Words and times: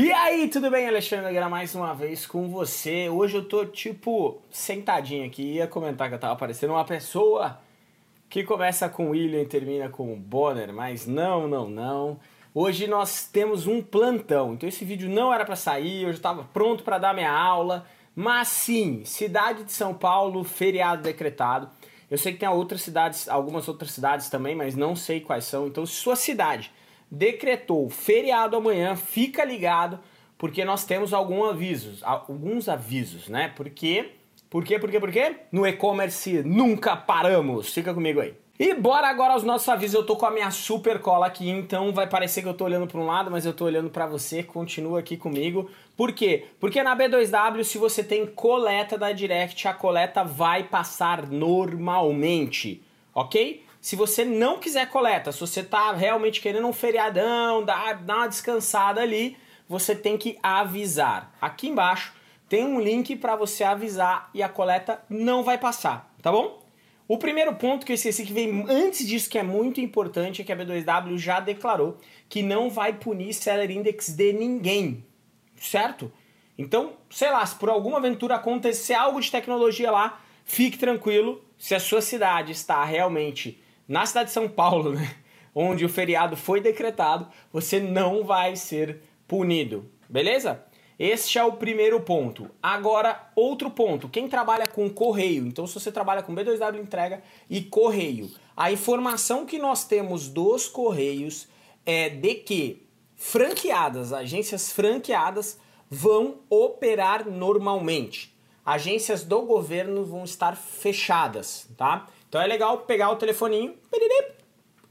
E 0.00 0.12
aí, 0.12 0.46
tudo 0.46 0.70
bem? 0.70 0.86
Alexandre 0.86 1.26
Aguiar 1.26 1.50
mais 1.50 1.74
uma 1.74 1.92
vez 1.92 2.24
com 2.24 2.48
você. 2.48 3.08
Hoje 3.08 3.38
eu 3.38 3.44
tô 3.44 3.66
tipo 3.66 4.40
sentadinho 4.48 5.26
aqui, 5.26 5.54
ia 5.54 5.66
comentar 5.66 6.08
que 6.08 6.14
eu 6.14 6.20
tava 6.20 6.36
parecendo 6.36 6.72
uma 6.72 6.84
pessoa 6.84 7.58
que 8.30 8.44
começa 8.44 8.88
com 8.88 9.10
William 9.10 9.42
e 9.42 9.44
termina 9.44 9.88
com 9.88 10.14
Bonner, 10.14 10.72
mas 10.72 11.04
não, 11.04 11.48
não, 11.48 11.68
não. 11.68 12.20
Hoje 12.54 12.86
nós 12.86 13.26
temos 13.26 13.66
um 13.66 13.82
plantão, 13.82 14.54
então 14.54 14.68
esse 14.68 14.84
vídeo 14.84 15.10
não 15.10 15.34
era 15.34 15.44
para 15.44 15.56
sair, 15.56 16.04
eu 16.04 16.10
já 16.10 16.18
estava 16.18 16.44
pronto 16.44 16.84
para 16.84 16.98
dar 16.98 17.12
minha 17.12 17.32
aula, 17.32 17.84
mas 18.14 18.46
sim, 18.46 19.04
cidade 19.04 19.64
de 19.64 19.72
São 19.72 19.92
Paulo, 19.92 20.44
feriado 20.44 21.02
decretado. 21.02 21.68
Eu 22.08 22.18
sei 22.18 22.34
que 22.34 22.38
tem 22.38 22.48
outras 22.48 22.82
cidades, 22.82 23.28
algumas 23.28 23.66
outras 23.66 23.90
cidades 23.90 24.30
também, 24.30 24.54
mas 24.54 24.76
não 24.76 24.94
sei 24.94 25.18
quais 25.20 25.44
são. 25.44 25.66
Então, 25.66 25.84
sua 25.84 26.14
cidade 26.14 26.70
decretou 27.10 27.88
feriado 27.88 28.56
amanhã, 28.56 28.96
fica 28.96 29.44
ligado, 29.44 29.98
porque 30.36 30.64
nós 30.64 30.84
temos 30.84 31.12
alguns 31.12 31.50
avisos, 31.50 32.02
alguns 32.02 32.68
avisos, 32.68 33.28
né? 33.28 33.52
Porque, 33.56 34.12
por 34.48 34.64
quê, 34.64 34.78
por 34.78 34.90
quê, 34.90 35.00
por 35.00 35.10
quê? 35.10 35.36
No 35.50 35.66
e-commerce 35.66 36.42
nunca 36.44 36.96
paramos. 36.96 37.72
Fica 37.72 37.92
comigo 37.92 38.20
aí. 38.20 38.34
E 38.58 38.74
bora 38.74 39.06
agora 39.06 39.34
aos 39.34 39.44
nossos 39.44 39.68
avisos. 39.68 39.94
Eu 39.94 40.04
tô 40.04 40.16
com 40.16 40.26
a 40.26 40.32
minha 40.32 40.50
super 40.50 40.98
cola 40.98 41.26
aqui, 41.26 41.48
então 41.48 41.92
vai 41.92 42.08
parecer 42.08 42.42
que 42.42 42.48
eu 42.48 42.54
tô 42.54 42.64
olhando 42.64 42.88
para 42.88 43.00
um 43.00 43.06
lado, 43.06 43.30
mas 43.30 43.46
eu 43.46 43.52
tô 43.52 43.64
olhando 43.64 43.88
para 43.88 44.04
você. 44.04 44.42
Continua 44.42 44.98
aqui 44.98 45.16
comigo. 45.16 45.70
Por 45.96 46.12
quê? 46.12 46.46
Porque 46.58 46.82
na 46.82 46.96
B2W, 46.96 47.62
se 47.62 47.78
você 47.78 48.02
tem 48.02 48.26
coleta 48.26 48.98
da 48.98 49.12
Direct, 49.12 49.68
a 49.68 49.72
coleta 49.72 50.24
vai 50.24 50.64
passar 50.64 51.28
normalmente, 51.28 52.82
ok? 53.14 53.62
Se 53.80 53.94
você 53.94 54.24
não 54.24 54.58
quiser 54.58 54.88
coleta, 54.88 55.30
se 55.30 55.40
você 55.40 55.62
tá 55.62 55.92
realmente 55.92 56.40
querendo 56.40 56.66
um 56.66 56.72
feriadão, 56.72 57.64
dar, 57.64 57.94
dar 57.94 58.16
uma 58.16 58.26
descansada 58.26 59.00
ali, 59.00 59.36
você 59.68 59.94
tem 59.94 60.16
que 60.16 60.38
avisar. 60.42 61.36
Aqui 61.40 61.68
embaixo 61.68 62.12
tem 62.48 62.64
um 62.64 62.80
link 62.80 63.14
para 63.16 63.36
você 63.36 63.62
avisar 63.62 64.30
e 64.34 64.42
a 64.42 64.48
coleta 64.48 65.02
não 65.08 65.42
vai 65.42 65.58
passar, 65.58 66.12
tá 66.22 66.32
bom? 66.32 66.66
O 67.06 67.16
primeiro 67.16 67.54
ponto 67.54 67.86
que 67.86 67.92
eu 67.92 67.94
esqueci 67.94 68.24
que 68.24 68.32
vem 68.32 68.66
antes 68.68 69.06
disso, 69.06 69.30
que 69.30 69.38
é 69.38 69.42
muito 69.42 69.80
importante, 69.80 70.42
é 70.42 70.44
que 70.44 70.52
a 70.52 70.56
B2W 70.56 71.16
já 71.16 71.40
declarou 71.40 71.96
que 72.28 72.42
não 72.42 72.68
vai 72.68 72.92
punir 72.92 73.32
Seller 73.32 73.70
Index 73.70 74.10
de 74.10 74.32
ninguém, 74.32 75.06
certo? 75.56 76.12
Então, 76.58 76.94
sei 77.08 77.30
lá, 77.30 77.46
se 77.46 77.54
por 77.54 77.70
alguma 77.70 77.98
aventura 77.98 78.34
acontecer 78.34 78.92
algo 78.92 79.20
de 79.20 79.30
tecnologia 79.30 79.90
lá, 79.90 80.20
fique 80.44 80.76
tranquilo, 80.76 81.42
se 81.56 81.74
a 81.74 81.80
sua 81.80 82.02
cidade 82.02 82.52
está 82.52 82.84
realmente 82.84 83.62
na 83.88 84.04
cidade 84.04 84.26
de 84.26 84.34
São 84.34 84.48
Paulo, 84.48 84.92
né, 84.92 85.16
onde 85.54 85.84
o 85.84 85.88
feriado 85.88 86.36
foi 86.36 86.60
decretado, 86.60 87.26
você 87.52 87.80
não 87.80 88.22
vai 88.22 88.54
ser 88.54 89.00
punido, 89.26 89.90
beleza? 90.08 90.64
Este 90.98 91.38
é 91.38 91.44
o 91.44 91.52
primeiro 91.52 92.00
ponto. 92.00 92.50
Agora, 92.60 93.30
outro 93.36 93.70
ponto. 93.70 94.08
Quem 94.08 94.28
trabalha 94.28 94.66
com 94.66 94.90
correio, 94.90 95.46
então 95.46 95.64
se 95.64 95.74
você 95.74 95.92
trabalha 95.92 96.24
com 96.24 96.34
B2W 96.34 96.80
entrega 96.80 97.22
e 97.48 97.62
correio, 97.62 98.28
a 98.56 98.72
informação 98.72 99.46
que 99.46 99.58
nós 99.60 99.84
temos 99.84 100.28
dos 100.28 100.66
correios 100.66 101.46
é 101.86 102.08
de 102.08 102.34
que 102.34 102.88
franqueadas, 103.14 104.12
agências 104.12 104.72
franqueadas 104.72 105.58
vão 105.88 106.40
operar 106.50 107.28
normalmente. 107.28 108.36
Agências 108.66 109.24
do 109.24 109.42
governo 109.42 110.04
vão 110.04 110.24
estar 110.24 110.56
fechadas, 110.56 111.68
tá? 111.76 112.06
Então 112.28 112.40
é 112.40 112.46
legal 112.46 112.78
pegar 112.78 113.10
o 113.10 113.16
telefoninho, 113.16 113.74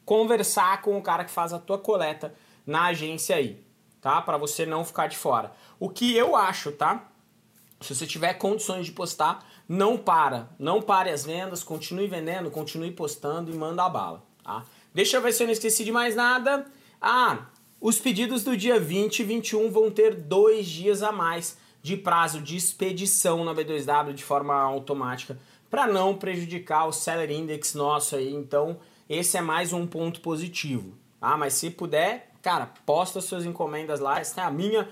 conversar 0.05 0.81
com 0.81 0.97
o 0.97 1.01
cara 1.01 1.23
que 1.23 1.31
faz 1.31 1.53
a 1.53 1.59
tua 1.59 1.77
coleta 1.77 2.33
na 2.65 2.85
agência 2.85 3.35
aí 3.35 3.67
tá? 4.07 4.21
Para 4.21 4.37
você 4.37 4.65
não 4.65 4.85
ficar 4.85 5.07
de 5.07 5.17
fora. 5.17 5.51
O 5.77 5.89
que 5.89 6.15
eu 6.15 6.35
acho, 6.35 6.71
tá? 6.71 7.09
Se 7.81 7.93
você 7.93 8.07
tiver 8.07 8.33
condições 8.35 8.85
de 8.85 8.91
postar, 8.91 9.45
não 9.67 9.97
para. 9.97 10.49
Não 10.57 10.81
pare 10.81 11.09
as 11.09 11.25
vendas, 11.25 11.63
continue 11.63 12.07
vendendo, 12.07 12.49
continue 12.49 12.91
postando 12.91 13.51
e 13.51 13.55
manda 13.55 13.83
a 13.83 13.89
bala, 13.89 14.23
tá? 14.43 14.63
Deixa 14.93 15.17
eu 15.17 15.21
ver 15.21 15.33
se 15.33 15.43
eu 15.43 15.47
não 15.47 15.51
esqueci 15.51 15.83
de 15.83 15.91
mais 15.91 16.15
nada. 16.15 16.65
Ah, 17.01 17.47
os 17.79 17.99
pedidos 17.99 18.45
do 18.45 18.57
dia 18.57 18.79
20 18.79 19.19
e 19.19 19.23
21 19.23 19.69
vão 19.69 19.91
ter 19.91 20.15
dois 20.15 20.65
dias 20.67 21.03
a 21.03 21.11
mais 21.11 21.57
de 21.83 21.95
prazo 21.95 22.41
de 22.41 22.55
expedição 22.55 23.43
na 23.43 23.53
B2W 23.53 24.13
de 24.13 24.23
forma 24.23 24.55
automática 24.55 25.37
para 25.69 25.87
não 25.87 26.15
prejudicar 26.15 26.87
o 26.87 26.91
Seller 26.91 27.31
Index 27.31 27.73
nosso 27.73 28.15
aí. 28.15 28.33
Então, 28.33 28.77
esse 29.09 29.37
é 29.37 29.41
mais 29.41 29.73
um 29.73 29.85
ponto 29.87 30.21
positivo, 30.21 30.93
tá? 31.19 31.37
Mas 31.37 31.53
se 31.53 31.69
puder, 31.69 32.27
Cara, 32.47 32.71
posta 32.85 33.19
suas 33.19 33.45
encomendas 33.45 33.99
lá, 33.99 34.21
essa 34.21 34.39
é 34.39 34.43
a 34.45 34.49
minha 34.49 34.87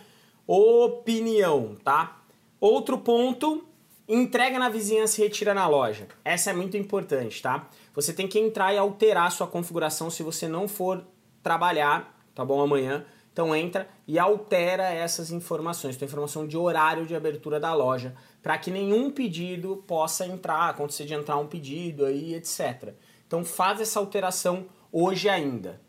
opinião, 0.45 1.77
tá? 1.81 2.21
Outro 2.59 2.97
ponto, 2.97 3.63
entrega 4.09 4.59
na 4.59 4.67
vizinhança 4.67 5.21
e 5.21 5.23
retira 5.23 5.53
na 5.53 5.65
loja. 5.65 6.05
Essa 6.25 6.49
é 6.49 6.53
muito 6.53 6.75
importante, 6.75 7.41
tá? 7.41 7.69
Você 7.93 8.11
tem 8.11 8.27
que 8.27 8.37
entrar 8.37 8.73
e 8.73 8.77
alterar 8.77 9.31
sua 9.31 9.47
configuração 9.47 10.09
se 10.09 10.21
você 10.21 10.49
não 10.49 10.67
for 10.67 11.01
trabalhar, 11.41 12.19
tá 12.35 12.43
bom, 12.43 12.59
amanhã. 12.59 13.05
Então 13.35 13.53
entra 13.53 13.85
e 14.07 14.17
altera 14.17 14.85
essas 14.93 15.29
informações, 15.29 15.97
então 15.97 16.05
informação 16.05 16.47
de 16.47 16.55
horário 16.55 17.05
de 17.05 17.13
abertura 17.13 17.59
da 17.59 17.73
loja, 17.73 18.15
para 18.41 18.57
que 18.57 18.71
nenhum 18.71 19.11
pedido 19.11 19.83
possa 19.85 20.25
entrar, 20.25 20.69
acontecer 20.69 21.03
de 21.03 21.13
entrar 21.13 21.35
um 21.35 21.45
pedido 21.45 22.05
aí, 22.05 22.33
etc. 22.33 22.93
Então 23.27 23.43
faz 23.43 23.81
essa 23.81 23.99
alteração 23.99 24.67
hoje 24.89 25.27
ainda, 25.27 25.81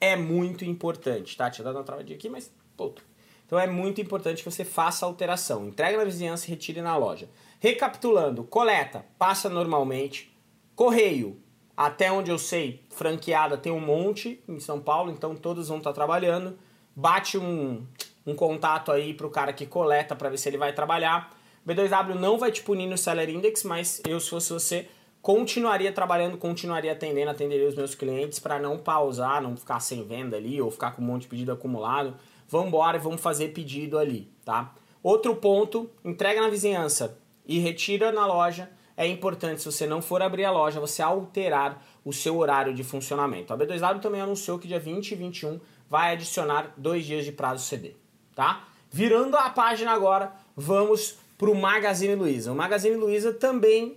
é 0.00 0.14
muito 0.14 0.64
importante, 0.64 1.36
tá? 1.36 1.50
Tinha 1.50 1.64
dado 1.64 1.78
uma 1.78 1.82
travadinha 1.82 2.16
aqui, 2.16 2.28
mas 2.28 2.48
puta. 2.76 3.02
Então 3.44 3.58
é 3.58 3.66
muito 3.66 4.00
importante 4.00 4.44
que 4.44 4.48
você 4.48 4.64
faça 4.64 5.04
a 5.04 5.08
alteração. 5.08 5.66
Entrega 5.66 5.98
na 5.98 6.04
vizinhança 6.04 6.46
e 6.46 6.50
retire 6.50 6.80
na 6.80 6.96
loja. 6.96 7.28
Recapitulando, 7.58 8.44
coleta, 8.44 9.04
passa 9.18 9.48
normalmente. 9.48 10.32
Correio, 10.76 11.42
até 11.76 12.10
onde 12.12 12.30
eu 12.30 12.38
sei, 12.38 12.84
franqueada 12.90 13.56
tem 13.56 13.72
um 13.72 13.80
monte 13.80 14.42
em 14.48 14.60
São 14.60 14.80
Paulo, 14.80 15.10
então 15.10 15.34
todos 15.34 15.68
vão 15.68 15.78
estar 15.78 15.92
trabalhando. 15.92 16.58
Bate 16.94 17.38
um, 17.38 17.86
um 18.26 18.34
contato 18.34 18.92
aí 18.92 19.14
pro 19.14 19.30
cara 19.30 19.52
que 19.52 19.66
coleta 19.66 20.14
para 20.14 20.28
ver 20.28 20.38
se 20.38 20.48
ele 20.48 20.58
vai 20.58 20.72
trabalhar. 20.72 21.34
B2W 21.66 22.14
não 22.14 22.38
vai 22.38 22.50
te 22.50 22.62
punir 22.62 22.86
no 22.86 22.98
Seller 22.98 23.28
Index, 23.28 23.64
mas 23.64 24.02
eu, 24.06 24.18
se 24.20 24.30
fosse 24.30 24.52
você, 24.52 24.88
continuaria 25.22 25.92
trabalhando, 25.92 26.36
continuaria 26.36 26.92
atendendo, 26.92 27.30
atenderia 27.30 27.68
os 27.68 27.74
meus 27.74 27.94
clientes 27.94 28.38
para 28.38 28.58
não 28.58 28.78
pausar, 28.78 29.42
não 29.42 29.56
ficar 29.56 29.80
sem 29.80 30.04
venda 30.04 30.36
ali 30.36 30.60
ou 30.60 30.70
ficar 30.70 30.92
com 30.92 31.02
um 31.02 31.04
monte 31.04 31.22
de 31.22 31.28
pedido 31.28 31.52
acumulado. 31.52 32.16
Vamos 32.48 32.68
embora 32.68 32.96
e 32.96 33.00
vamos 33.00 33.20
fazer 33.20 33.48
pedido 33.48 33.98
ali, 33.98 34.28
tá? 34.44 34.74
Outro 35.02 35.36
ponto, 35.36 35.90
entrega 36.04 36.40
na 36.40 36.48
vizinhança 36.48 37.16
e 37.46 37.58
retira 37.58 38.12
na 38.12 38.26
loja. 38.26 38.70
É 38.96 39.06
importante, 39.06 39.60
se 39.60 39.66
você 39.66 39.86
não 39.86 40.02
for 40.02 40.22
abrir 40.22 40.44
a 40.44 40.50
loja, 40.50 40.80
você 40.80 41.02
alterar 41.02 41.82
o 42.04 42.12
seu 42.12 42.36
horário 42.38 42.74
de 42.74 42.84
funcionamento. 42.84 43.52
A 43.52 43.58
B2W 43.58 44.00
também 44.00 44.20
anunciou 44.20 44.58
que 44.58 44.68
dia 44.68 44.80
20 44.80 45.12
e 45.12 45.14
21 45.14 45.60
vai 45.88 46.12
adicionar 46.12 46.72
dois 46.76 47.04
dias 47.04 47.24
de 47.24 47.32
prazo 47.32 47.64
CD, 47.64 47.94
tá? 48.34 48.64
Virando 48.90 49.36
a 49.36 49.48
página 49.50 49.92
agora, 49.92 50.32
vamos 50.56 51.16
para 51.38 51.50
o 51.50 51.54
Magazine 51.54 52.14
Luiza. 52.14 52.52
O 52.52 52.54
Magazine 52.54 52.96
Luiza 52.96 53.32
também 53.32 53.96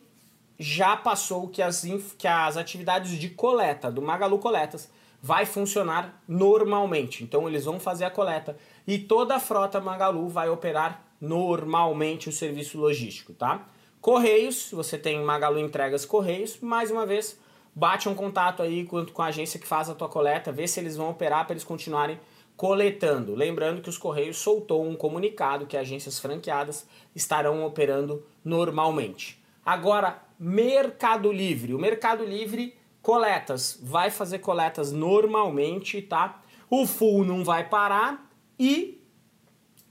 já 0.57 0.95
passou 0.95 1.47
que 1.47 1.61
as, 1.61 1.83
que 2.17 2.27
as 2.27 2.57
atividades 2.57 3.11
de 3.19 3.29
coleta 3.29 3.91
do 3.91 4.01
Magalu 4.01 4.39
Coletas 4.39 4.89
vai 5.21 5.45
funcionar 5.45 6.21
normalmente. 6.27 7.23
Então 7.23 7.47
eles 7.47 7.65
vão 7.65 7.79
fazer 7.79 8.05
a 8.05 8.11
coleta 8.11 8.57
e 8.85 8.99
toda 8.99 9.35
a 9.35 9.39
frota 9.39 9.79
Magalu 9.79 10.27
vai 10.29 10.49
operar 10.49 11.01
normalmente 11.19 12.27
o 12.27 12.31
serviço 12.31 12.77
logístico, 12.77 13.33
tá? 13.33 13.65
Correios, 14.03 14.67
você 14.69 14.97
tem 14.97 15.23
Magalu 15.23 15.59
Entregas 15.59 16.03
Correios, 16.03 16.59
mais 16.59 16.91
uma 16.91 17.05
vez, 17.05 17.39
bate 17.73 18.09
um 18.09 18.13
contato 18.13 18.61
aí 18.61 18.83
com, 18.83 19.05
com 19.05 19.21
a 19.21 19.27
agência 19.27 19.57
que 19.57 19.65
faz 19.65 19.89
a 19.89 19.95
tua 19.95 20.09
coleta, 20.09 20.51
vê 20.51 20.67
se 20.67 20.77
eles 20.77 20.97
vão 20.97 21.09
operar 21.09 21.45
para 21.45 21.53
eles 21.53 21.63
continuarem 21.63 22.19
coletando. 22.57 23.33
Lembrando 23.33 23.81
que 23.81 23.87
os 23.87 23.97
Correios 23.97 24.35
soltou 24.35 24.85
um 24.85 24.93
comunicado 24.93 25.65
que 25.65 25.77
agências 25.77 26.19
franqueadas 26.19 26.85
estarão 27.15 27.65
operando 27.65 28.25
normalmente. 28.43 29.41
Agora, 29.65 30.21
Mercado 30.37 31.31
Livre. 31.31 31.73
O 31.73 31.79
Mercado 31.79 32.25
Livre 32.25 32.75
coletas, 33.01 33.79
vai 33.81 34.11
fazer 34.11 34.39
coletas 34.39 34.91
normalmente, 34.91 36.01
tá? 36.01 36.43
O 36.69 36.85
full 36.85 37.23
não 37.23 37.41
vai 37.41 37.69
parar 37.69 38.29
e 38.59 39.01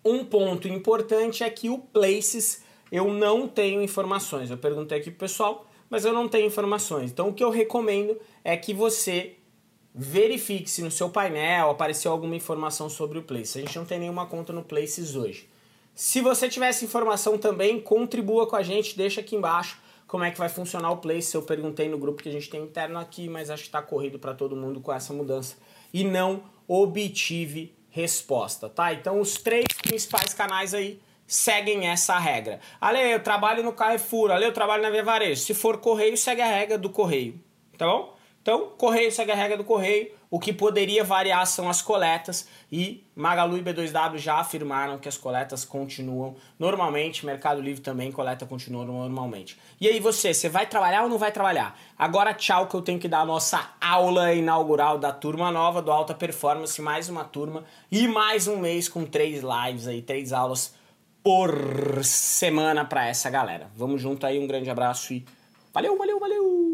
um 0.04 0.22
ponto 0.22 0.68
importante 0.68 1.42
é 1.42 1.48
que 1.48 1.70
o 1.70 1.78
Places 1.78 2.61
eu 2.92 3.10
não 3.10 3.48
tenho 3.48 3.82
informações. 3.82 4.50
Eu 4.50 4.58
perguntei 4.58 4.98
aqui 4.98 5.10
pro 5.10 5.20
pessoal, 5.20 5.66
mas 5.88 6.04
eu 6.04 6.12
não 6.12 6.28
tenho 6.28 6.46
informações. 6.46 7.10
Então 7.10 7.30
o 7.30 7.32
que 7.32 7.42
eu 7.42 7.48
recomendo 7.48 8.20
é 8.44 8.54
que 8.54 8.74
você 8.74 9.36
verifique 9.94 10.68
se 10.70 10.82
no 10.82 10.90
seu 10.90 11.08
painel 11.08 11.70
apareceu 11.70 12.12
alguma 12.12 12.36
informação 12.36 12.90
sobre 12.90 13.18
o 13.18 13.22
Places. 13.22 13.56
A 13.56 13.60
gente 13.60 13.78
não 13.78 13.86
tem 13.86 13.98
nenhuma 13.98 14.26
conta 14.26 14.52
no 14.52 14.62
Places 14.62 15.16
hoje. 15.16 15.48
Se 15.94 16.20
você 16.20 16.50
tivesse 16.50 16.84
informação 16.84 17.38
também, 17.38 17.80
contribua 17.80 18.46
com 18.46 18.56
a 18.56 18.62
gente, 18.62 18.96
deixa 18.96 19.22
aqui 19.22 19.36
embaixo 19.36 19.80
como 20.06 20.24
é 20.24 20.30
que 20.30 20.38
vai 20.38 20.50
funcionar 20.50 20.90
o 20.90 20.98
Place. 20.98 21.34
Eu 21.34 21.42
perguntei 21.42 21.88
no 21.88 21.96
grupo 21.96 22.22
que 22.22 22.28
a 22.28 22.32
gente 22.32 22.50
tem 22.50 22.62
interno 22.62 22.98
aqui, 22.98 23.26
mas 23.26 23.48
acho 23.48 23.62
que 23.62 23.68
está 23.68 23.80
corrido 23.80 24.18
para 24.18 24.34
todo 24.34 24.54
mundo 24.54 24.80
com 24.80 24.92
essa 24.92 25.14
mudança. 25.14 25.56
E 25.94 26.04
não 26.04 26.42
obtive 26.68 27.74
resposta, 27.88 28.68
tá? 28.68 28.92
Então 28.92 29.18
os 29.18 29.34
três 29.34 29.66
principais 29.82 30.34
canais 30.34 30.74
aí 30.74 31.00
seguem 31.32 31.88
essa 31.88 32.18
regra. 32.18 32.60
Ale, 32.78 32.98
eu 33.10 33.22
trabalho 33.22 33.62
no 33.62 33.72
Carrefour, 33.72 34.30
Ale, 34.30 34.44
eu 34.44 34.52
trabalho 34.52 34.82
na 34.82 34.90
Via 34.90 35.02
Varejo. 35.02 35.40
Se 35.40 35.54
for 35.54 35.78
correio, 35.78 36.14
segue 36.14 36.42
a 36.42 36.46
regra 36.46 36.76
do 36.76 36.90
correio, 36.90 37.40
tá 37.78 37.86
bom? 37.86 38.14
Então, 38.42 38.72
correio 38.76 39.10
segue 39.10 39.32
a 39.32 39.34
regra 39.34 39.56
do 39.56 39.64
correio. 39.64 40.10
O 40.28 40.38
que 40.38 40.52
poderia 40.52 41.02
variar 41.02 41.46
são 41.46 41.70
as 41.70 41.80
coletas 41.80 42.46
e 42.70 43.02
Magalu 43.14 43.56
e 43.56 43.62
B2W 43.62 44.18
já 44.18 44.40
afirmaram 44.40 44.98
que 44.98 45.08
as 45.08 45.16
coletas 45.16 45.64
continuam 45.64 46.36
normalmente. 46.58 47.24
Mercado 47.24 47.62
Livre 47.62 47.80
também, 47.80 48.12
coleta 48.12 48.44
continua 48.44 48.84
normalmente. 48.84 49.58
E 49.80 49.88
aí 49.88 50.00
você, 50.00 50.34
você 50.34 50.50
vai 50.50 50.66
trabalhar 50.66 51.04
ou 51.04 51.08
não 51.08 51.18
vai 51.18 51.32
trabalhar? 51.32 51.78
Agora 51.98 52.34
tchau 52.34 52.66
que 52.66 52.74
eu 52.74 52.82
tenho 52.82 52.98
que 52.98 53.08
dar 53.08 53.20
a 53.20 53.26
nossa 53.26 53.70
aula 53.80 54.34
inaugural 54.34 54.98
da 54.98 55.12
turma 55.12 55.50
nova 55.50 55.80
do 55.80 55.90
Alta 55.90 56.14
Performance, 56.14 56.80
mais 56.82 57.08
uma 57.08 57.24
turma 57.24 57.64
e 57.90 58.08
mais 58.08 58.48
um 58.48 58.56
mês 58.56 58.88
com 58.88 59.06
três 59.06 59.42
lives 59.42 59.86
aí, 59.86 60.02
três 60.02 60.32
aulas 60.32 60.74
por 61.22 62.04
semana 62.04 62.84
para 62.84 63.06
essa 63.06 63.30
galera. 63.30 63.70
Vamos 63.76 64.00
junto 64.00 64.26
aí, 64.26 64.38
um 64.38 64.46
grande 64.46 64.70
abraço 64.70 65.12
e 65.14 65.24
valeu, 65.72 65.96
valeu, 65.96 66.18
valeu! 66.18 66.71